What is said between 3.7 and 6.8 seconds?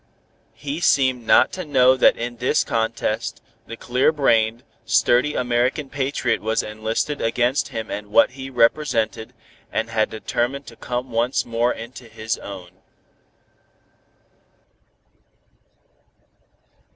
clear brained, sturdy American patriot was